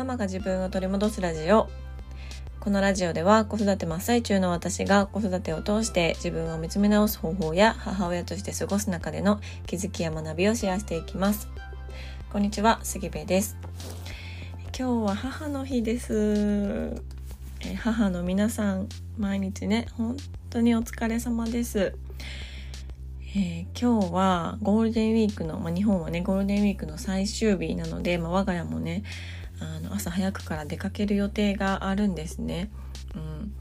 [0.00, 1.68] ママが自分を取り戻すラジオ。
[2.58, 11.48] このラジオでは子育て真っ最中の私が子育てを通して自分を見つめ直す方法や母親として過ごす中での気づきや学びをシェアしていきます。
[12.32, 13.58] こんにちは杉部です。
[14.74, 17.02] 今日は母の日です。
[17.76, 18.88] 母の皆さん
[19.18, 20.16] 毎日ね本
[20.48, 21.94] 当にお疲れ様です。
[23.36, 29.02] えー、今日はゴールデンウィークの、まあ、日本はねゴールデンウィークの最終日なので、まあ、我が家もね
[29.60, 32.70] あの朝早くから出かける予定があるんですね。
[33.14, 33.54] うん、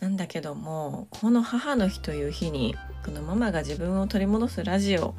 [0.00, 2.74] なんだけどもこの母の日という日に
[3.04, 5.14] このママが自分を取り戻すラジオ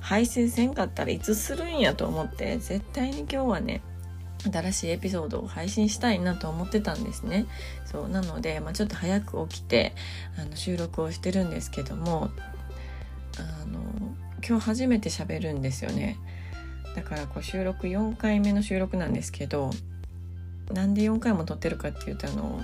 [0.00, 3.82] 配信せんかったらいつするんやと思って絶対に今日はね
[4.52, 7.46] 新しいエピソードを配信したいなと思ってたんですね。
[7.84, 9.94] そうなので、まあ、ちょっと早く起きて
[10.38, 12.30] あの収録をしてるんですけども
[13.38, 13.80] あの
[14.46, 16.18] 今日初めて喋るんですよね。
[16.96, 19.70] だからこう収録4回目の収録なんですけど
[20.72, 22.62] なんで4回も撮ってるかっていうとあの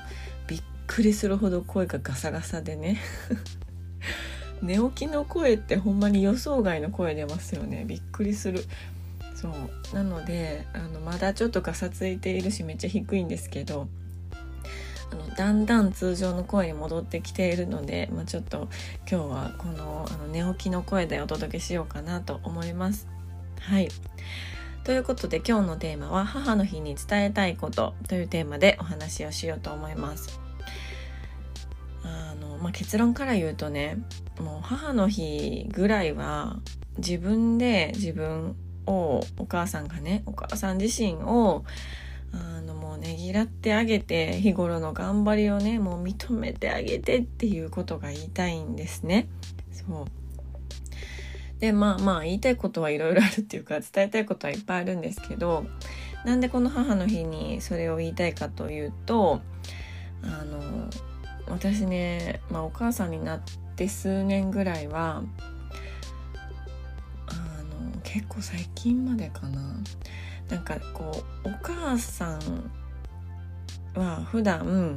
[0.48, 2.98] びっくりするほど声がガサガサでね。
[4.62, 7.84] 寝起きの声ってほんまに予想外の声出ますよね。
[7.86, 8.64] びっくりする。
[9.34, 9.94] そう。
[9.94, 13.89] なのであのまだちょっとガサついているしめっちゃ低いんですけど
[15.11, 18.69] あのだんだん通常の声に戻ってきているので、まあ、ちょっと
[19.11, 23.08] 今日はこのあの寝起きの声でお届けしようかなと思います。
[23.62, 23.88] はい
[24.82, 30.41] ということで今日のテーマは母の日に伝えたいことというテーマでお話をしようと思います。
[32.02, 33.98] あの、まあ、結論から言うとね
[34.40, 36.56] もう母の日ぐらいは
[36.98, 41.64] 自分で自分をお母さんがねお母さん自身を
[42.33, 49.28] あのもうねぎらってあげて日頃の頑張りをねもう認めてあげてっていうことが言いたいんですね。
[49.70, 50.21] そう
[51.62, 55.64] でまあまあ言いたいことはいろいろあるっていうか伝えたいことはいっぱいあるんですけど
[56.24, 59.41] なんでこの母の日にそれを言いたいかというと
[60.24, 60.90] あの
[61.46, 63.40] 私ね、まあ、お母さんになっ
[63.77, 65.23] て数年ぐらいは
[67.28, 69.61] あの結構最近までかな。
[70.48, 72.70] なんかこうお母さん
[73.94, 74.94] は普段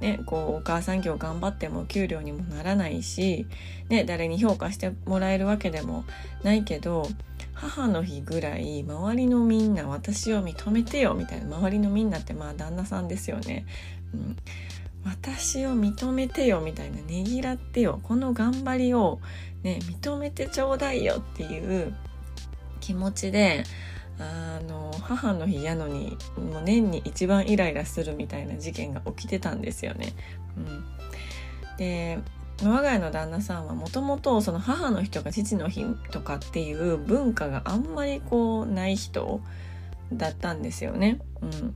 [0.00, 3.46] ね、こうお母さん業頑張っても給料にもならないし、
[3.88, 6.04] ね、誰に評価してもらえるわけでも
[6.42, 7.08] ないけど
[7.54, 13.64] 母の日ぐらい周りのみんな私を認めてよみたいな周りのみんなってまあ旦那さんですよね。
[14.12, 14.36] うん、
[15.04, 19.20] 私を認めてよみたいなねぎらってよこの頑張りを、
[19.62, 21.94] ね、認めてちょうだいよっていう
[22.80, 23.64] 気持ちで
[24.18, 30.12] あの母の日やのにもう年に一番イライラするみたいな事件が起きてたんですよね。
[30.56, 30.84] うん、
[31.76, 32.18] で
[32.62, 39.40] 我が家の旦那さんはもともとその母の日とか父の日とかっていう文化があんまりこうない人
[40.12, 41.18] だったんですよね。
[41.42, 41.74] うん、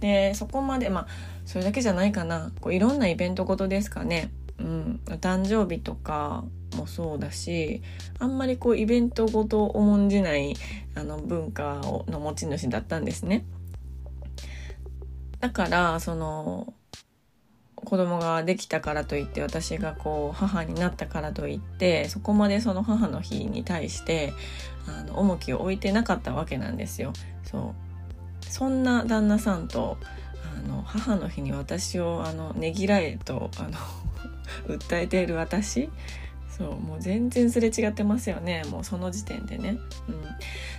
[0.00, 1.06] でそこまでまあ
[1.44, 4.30] それだけじゃないかなこういろんなイベントごとですかね。
[4.58, 6.44] うん、お誕生日とか
[6.76, 7.82] もそうだし
[8.18, 10.56] あんまりこうイベントごと重んじない
[10.94, 13.44] あの文化をの持ち主だったんですね。
[15.40, 16.74] だからその
[17.76, 24.32] 子供ができたからといって私がこう母になったからといってそこまでその母の日に対して
[24.86, 27.12] あの重きを置いてなかったわけなんですよ。
[27.44, 27.74] そ
[28.40, 29.98] うそんな旦那さんと
[30.56, 33.70] あの母の日に私をあのねぎらえとあの
[34.66, 35.88] 訴えている私。
[36.48, 38.64] そうもう全然すれ違ってますよね。
[38.64, 39.78] もうその時点でね、
[40.08, 40.22] うん、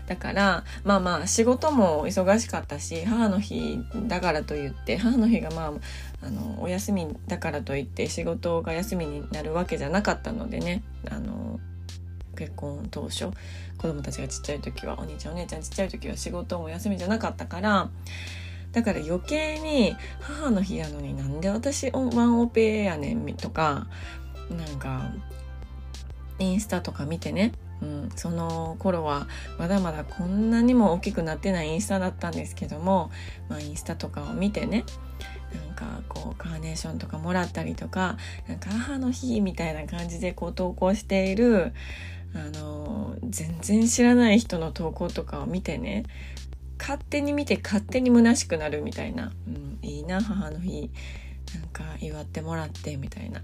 [0.07, 10.83] だからまあまあ仕事も忙しかったし母の日だからといって母の日がまああのお休みだからといって仕事が休みになるわけじゃなかったのでね。
[11.09, 11.61] あの
[12.35, 13.25] 結婚当初
[13.77, 17.89] 子供たちがちっちゃい時はお兄ちゃんお姉ちゃんちっちゃい時は仕事も休みじゃなかったから
[18.71, 23.87] だから余計に母の日やのになんで私ワンオペやねんとか
[24.49, 25.11] なんか
[26.39, 29.27] インスタとか見てね、うん、その頃は
[29.57, 33.11] まだまだこんなにも大きくなってないインスタだったんですけども、
[33.49, 34.85] まあ、インスタとかを見てね。
[35.67, 38.17] なんかこうカーネーションとかもらったりとか
[38.47, 41.73] なんか母の日みたいな感じでこう投稿している
[42.35, 46.03] あの全然知らない人の投稿とかを見てね。
[46.89, 50.89] 勝手に見て勝手に虚しくなるみたいな、うん、いいな母の日。
[51.53, 53.41] なんか祝ってもらってみたいな。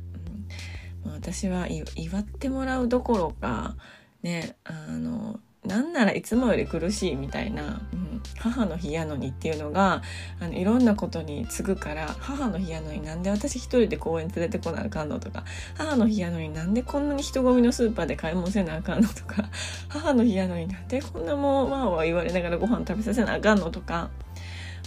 [1.06, 1.12] うん。
[1.14, 3.76] 私は祝ってもらうどころか
[4.24, 10.02] ねあのなんならいつもより苦しいみたいな、うん、母の日やのにっていうのが
[10.40, 15.44] あのいろんなことに次ぐから母の日やのになんで私一人で公園連れてこなあかんのとか
[15.78, 19.50] 母の日やのになんでこんなに人混みのスーパーで買い物せなあかんのとか
[19.90, 24.10] 母の日やのになんでこんなもんわーわー言われながらご飯食べさせなあかんのとか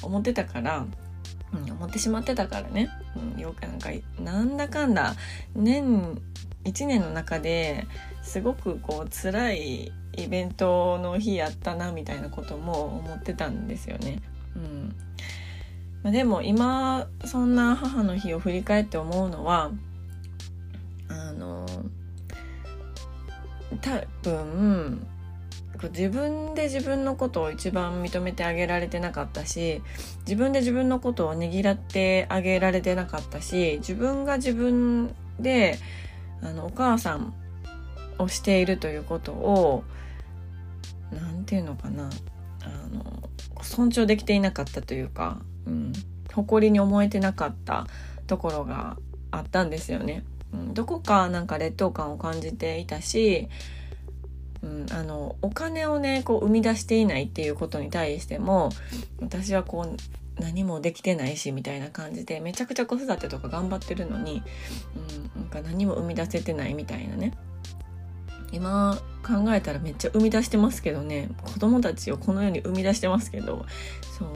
[0.02, 0.86] 思ってたから
[1.50, 2.90] うん、思ってしまってたからね、
[3.34, 3.88] うん、よくなんか
[4.20, 5.14] なんだかんだ
[5.54, 6.20] 年
[6.64, 7.86] 1年の中で
[8.22, 9.92] すごくこう辛い
[10.22, 14.20] イベントの日やったなみたいなことも思ってたんですよね。
[14.56, 14.94] うん
[16.02, 19.70] まあ、でも今そんな母の日を振り返って思うのは
[21.08, 21.66] あの
[23.80, 25.06] 多分
[25.92, 29.82] 自分で自分のことを一番認めてあげられてなかったし
[30.20, 35.78] 自分で自分のことをねぎらってあげられてなかったし自分が自分で
[36.42, 37.32] あのお母さん
[38.18, 39.84] をしているということを
[41.12, 42.10] 何て言うのかな。
[42.62, 43.28] あの
[43.62, 45.92] 尊重できていなかったというか、うん、
[46.32, 47.86] 誇りに思えてなかった
[48.26, 48.96] ところが
[49.30, 50.24] あったんですよね。
[50.52, 53.48] うん、どこかなんか劣等感を感じていたし、
[54.62, 58.70] うん、あのお金をねこう生み出していないっていうことに対しても
[59.20, 64.42] 私はこう何もできてないしみたいな感じでめちゃくちゃ子育てとか頑張ってるのに、
[65.34, 67.34] うん、なんか何も生み出せてないみたいなね。
[68.52, 71.28] 今考えたらめっちゃ生み出してますけどね。
[71.42, 73.66] 子供たちをこのように生み出してますけど。
[74.18, 74.28] そう。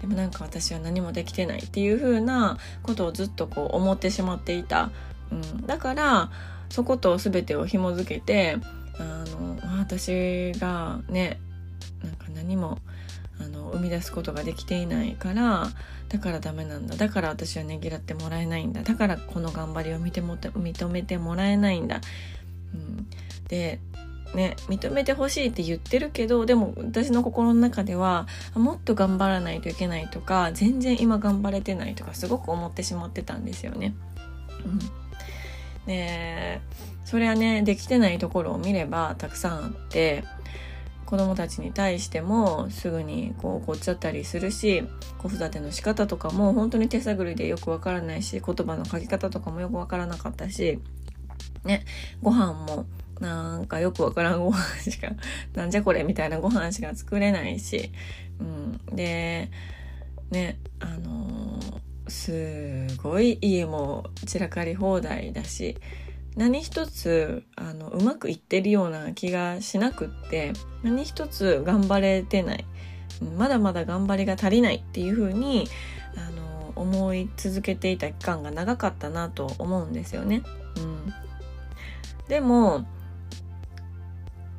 [0.00, 4.90] でもなんか私は何もできてないっていう風なことをずっとこう思ってしまっていた、
[5.30, 6.30] うん、だから
[6.70, 8.56] そこと全てを紐づけて
[8.98, 11.38] あの私がね
[12.02, 12.78] なんか何も
[13.38, 15.68] あの生み出すことができていないから
[16.08, 16.96] だからダメなんだ。
[16.96, 18.82] だから私はねぎらってもらえないんだ。
[18.82, 22.00] だからこの頑張りを見ても認めてもらえないんだ、
[23.50, 23.80] で
[24.34, 33.94] ね認めてほしいって言ってるけどでも私の心の中ではもっと頑張らないといけないとか全然今頑張れてないとかすごく思ってしまってたんですよね。
[34.64, 34.78] うん、
[35.86, 36.60] で
[37.04, 40.22] それはねできてないところを見ればたくさんあって
[41.06, 44.84] 子供たちに対してもすぐにこう怒っちゃったりするし
[45.18, 50.78] 子育ての仕方とかも本当に手探りでよくわからないし言葉の書き方とかもよくわからなかったし
[51.64, 51.84] ね
[52.22, 52.86] ご飯も
[53.20, 55.12] なんかよくわからんご飯しか、
[55.54, 57.92] なんじゃこれみたいなご飯しか作れないし、
[58.40, 58.96] うん。
[58.96, 59.50] で、
[60.30, 65.76] ね、あのー、すごい家も散らかり放題だし、
[66.36, 70.52] 何一つあのうまくいってるような気がしなくって
[70.82, 72.64] 何一つ頑張れてない
[73.36, 75.68] まだまだ頑張りが足りないっていうふうに
[76.16, 80.42] あの思い続けていた期間が長かったなと思うんですよね。
[80.76, 81.12] うん、
[82.28, 82.86] でも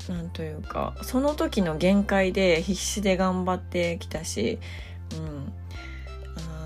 [0.10, 4.60] なんというかその時の限界で必死で頑張ってきたし、
[5.14, 5.54] うん、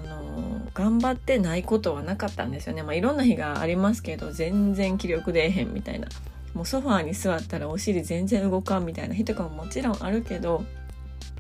[0.06, 6.08] あの頑張ってないことはなかったんですよね、まあ、いろんな日がありますけど全然気力出えへんみたいな。
[6.56, 10.64] もうソファーに座ったらお尻全然動かんみたいな日とかももちろんあるけど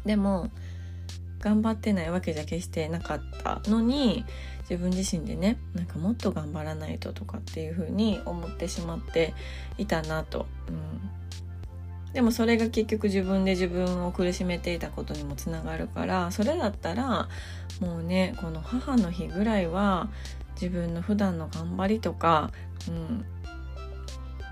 [0.06, 0.52] でも
[1.40, 4.26] 頑張ってないわけじゃ決してなかったのに
[4.70, 9.34] 自分自身でねなんかもっと頑張らないととかっていう風に思ってしまって
[9.78, 11.10] いたなと、うん、
[12.16, 17.28] でもそれが結局自分で自分を苦しめていたことにもつながるからそれだったら
[17.82, 20.08] もうねこの母の日ぐらいは
[20.54, 22.52] 自分の普段の頑張りとか、
[22.88, 23.26] うん、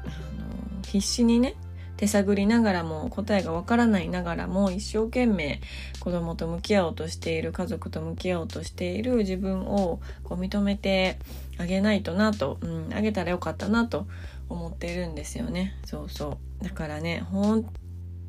[0.04, 1.56] あの必死にね
[1.96, 5.62] 手探りながらも答えがわからないながらも一生懸命
[6.02, 11.18] 子供と向き合おうとしている家族と向き合おうとしている自分をこう認めて
[11.58, 14.06] あげないとなと、うん、あげたらよかったなと
[14.54, 15.76] 思ってるんですよね。
[15.86, 16.64] そうそう。
[16.64, 17.66] だからね本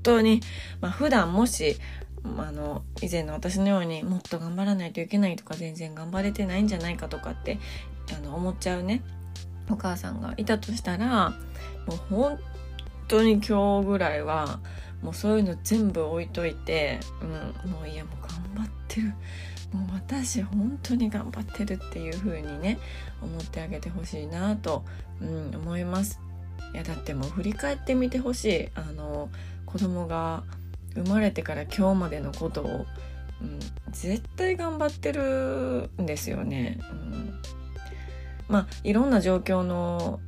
[0.02, 0.40] 当に、
[0.80, 1.76] まあ、普段もし
[2.24, 7.58] あの以前の私のようにもっと頑張らないといけないとか全然頑張れてないんじゃないかとかって
[8.16, 9.02] あの思っちゃうね
[9.70, 11.30] お母さんがいたとしたら
[11.86, 12.38] もう本
[13.08, 14.60] 当に今日ぐらいは
[15.02, 19.12] もうそういうの全部置いといて、うん、もういやもう頑張ってる。
[19.74, 22.78] もう私本当に頑張ってるっていう風にね
[23.20, 24.84] 思ってあげてほしいなと、
[25.20, 26.20] うん、思います。
[26.72, 28.68] いやだってもう振り返ってみてほしい。
[28.74, 29.28] あの
[29.66, 30.44] 子供が
[30.94, 32.86] 生まれてから今日までのことを、
[33.42, 33.58] うん、
[33.90, 37.40] 絶対頑張ってるんですよね、うん、
[38.48, 40.20] まあいろんな状況の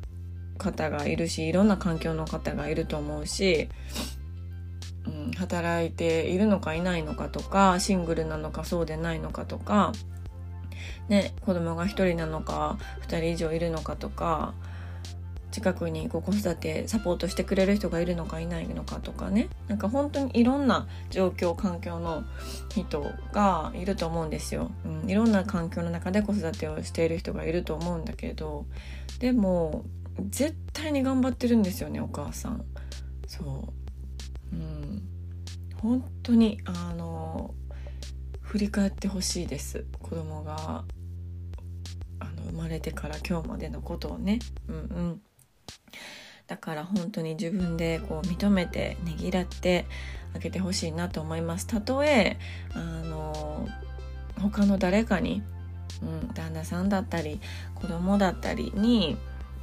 [0.59, 3.69] 方がいるしいろんな環境の方がいると思うし
[5.36, 9.92] 働いているのかいないのかとかシングルなのかそうでないのかとか、
[11.08, 14.54] ね、子供が1人なのか2人以上いるのかとか
[15.56, 19.48] 近くに子育てサポートしてくれる人がいるのかいないのかとかね。
[19.68, 22.25] なんか本当にいろんな状況環境の
[22.68, 28.66] 人がいると思うんですよ、うん、いろんな環境の中で子育てをしている人がいると思うんだけど
[29.18, 29.84] でも
[30.28, 32.64] 絶対に頑張ってるんですよねお母さん。
[33.26, 33.86] そう。
[35.87, 37.55] 本当にあの
[38.40, 39.87] 振り返ってほしいです。
[40.02, 40.85] 子供が
[42.19, 44.40] あの生まれてから今日までのことをね。
[44.66, 45.23] うんうん。
[46.49, 49.87] だから本当に自分でこう認めてねぎらって
[50.35, 51.69] あげてほしいなと思います。
[51.69, 52.37] たとえ
[52.75, 53.69] あの
[54.40, 55.40] 他の誰かに、
[56.02, 57.40] うん、旦那さんだったり
[57.76, 59.16] 子供だったりに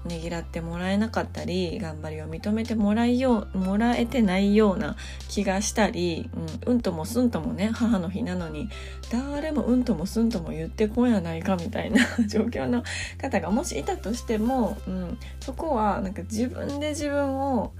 [0.05, 4.95] ねぎらってもらえなかったり頑張りを認めてもらいようもらえてないような
[5.29, 6.29] 気がしたり、
[6.65, 8.69] うん、うんともすんともね母の日なのに
[9.11, 12.83] 誰もうんともすんとも言ってこんやないかみたいな 状況の
[13.17, 17.71] 方がもしいたとしても、うん、そこはなんか自分で自分を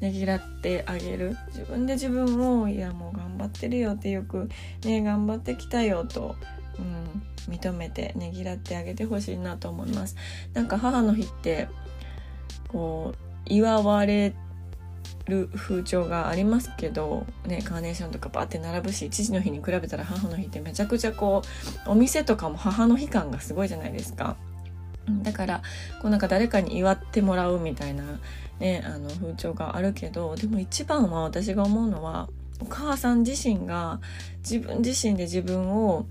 [0.00, 1.36] ねぎらってあげる。
[1.48, 4.48] 自分で自分をいやもう頑張ってるよってよく
[4.84, 6.36] ね頑張ってきたよと、
[6.78, 10.16] うん、認めてねぎらってあげてほしいなと思います
[10.54, 11.68] なんか母の日って
[12.68, 14.34] こう祝われ
[15.26, 21.42] る風潮がありますけど、ね、カーネーションとかバーって並ぶし父の日に比べたら母の日ってめちゃくちゃこ
[21.86, 24.36] うお店とかも母の日感がすごいじゃないですか。
[25.22, 25.62] だから
[26.02, 28.04] こうなんか誰かに祝ってもらうみたいな、
[28.58, 32.28] ね、あの風潮があるけどでも一番は私が思うのは
[32.60, 34.00] お母さん自身が
[34.38, 36.04] 自分自身で自分を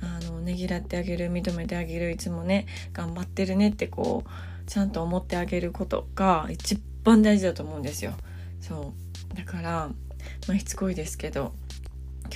[0.00, 8.14] あのねぎらってあげる認めてあげるいつもね頑張ってるねってこうちゃんと思ってあげることが一番大事だと思うんですよ。
[8.60, 8.94] そ
[9.32, 9.90] うだから、
[10.48, 11.52] まあ、しつこいですけど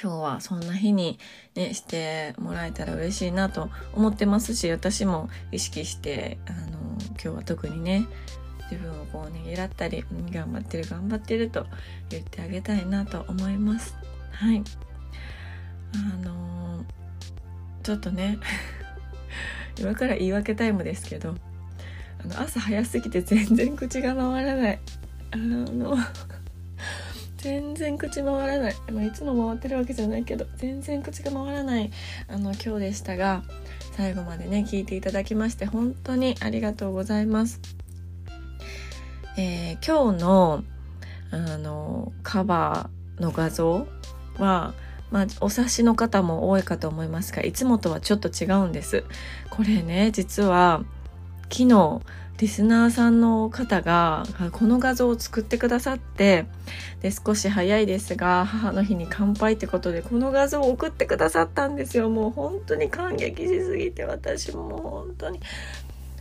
[0.01, 1.19] 今日はそんな日に、
[1.55, 6.79] ね、してもらえたら嬉しいなと思ってますし私も意識してあの
[7.13, 8.07] 今日は特にね
[8.71, 11.67] 自分をこうねぎらったり頑張ってる頑張ってると
[12.11, 13.97] 言ってあげたいなと思います。
[14.33, 14.63] はい
[15.95, 16.48] あの
[17.89, 18.39] ちょっとね。
[19.81, 21.35] 今から言い訳タイムですけど。
[22.23, 24.79] あの朝早すぎて全然口が回らない。
[25.31, 25.97] あの
[27.39, 31.91] 全然口回らない、まあ、いつも回ってるわけじゃないけど全然口が回らない
[32.27, 33.43] あの今日でしたが
[33.97, 37.61] 最後までね聞いていただきまして本当にありがとうございます。
[39.39, 40.65] えー、今日の
[41.31, 43.87] あのカバーの画像
[44.37, 44.75] は
[45.11, 49.05] まあ、お察しの方も多いかと思いますがいつもとはちょっと違うんです。
[49.51, 50.83] これね実は
[51.51, 52.01] 昨日
[52.39, 56.47] リスナーさんの方がこの画像を作ってくださって
[57.01, 62.11] で少し早いですが母の日に乾杯ってことでこの画像を送ってくださったんですよ。
[62.11, 65.41] もう本当に感激しすぎて私も本当に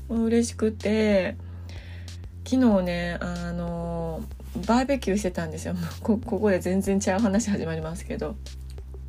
[0.08, 1.36] もう嬉しくて。
[2.50, 4.22] 昨日ねあの
[4.65, 5.75] バーベキューしてたんですよ。
[6.01, 8.38] ここで全然違う話始まりますけど。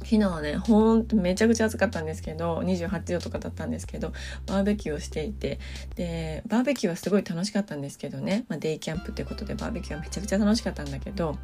[0.08, 4.14] 昨日はねほんとめちゃくちゃ暑かったんですけど28度とかだったんですけど
[4.46, 5.60] バーベキューをしていて
[5.96, 11.36] でバーベキューはすごい楽しかったんですけどね、まあ、デイキャンプってことでバーベキューはめちゃくちゃ楽しかったんだけど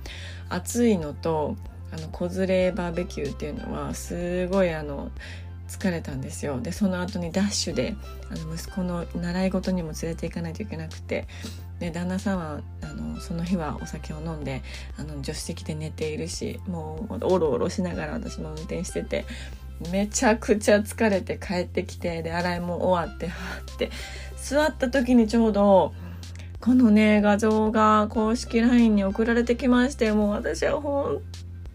[0.48, 1.56] 暑いのと
[1.92, 5.10] あの子連れバーベキューっていうのはすごいあの
[5.78, 6.60] 疲れたんですよ。
[6.60, 7.96] でその後にダッシュで
[8.30, 11.26] あの息子の習い事にも連れて行かないといけなくて
[11.80, 14.62] で旦那さんはあのその日はお酒を飲んで
[14.96, 19.24] あの助手席で寝ているしもうおろおろしながら私も運転してて
[19.90, 23.90] めちゃくちゃ疲れて帰ってきてで洗いも終わってはって
[24.36, 25.92] 座った時にちょうど
[26.60, 31.18] このね画像が公式 LINE に送られてきましてもう私は本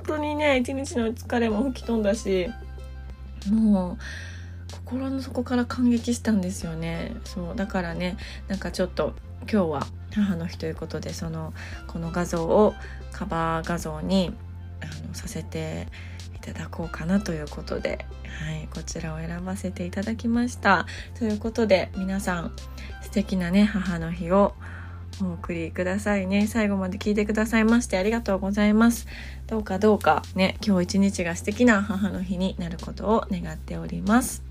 [0.08, 2.50] 当にね一日の疲れも吹き飛んだし
[3.48, 3.98] もう
[4.72, 7.16] 心の底から感激したんですよね。
[7.24, 8.18] そうだからね
[8.48, 11.54] なんかちょっと今日は母の日ということでその
[11.88, 12.74] この画像を
[13.12, 14.34] カバー画像に
[14.82, 15.88] あのさせて
[16.36, 20.86] いただこうかなということで、はい、こちらを選ばせていただきました。
[21.18, 22.54] ということで皆さん
[23.02, 24.54] 素敵なね母の日を
[25.24, 26.48] お送りくださいね。
[26.48, 29.08] 最後まで聞いてくださいましてありがとうございます。
[29.48, 34.49] どうかどうかね今日一日が素敵な母の日になることを願っております。